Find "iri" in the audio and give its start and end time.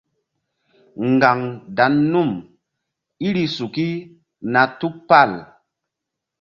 3.27-3.45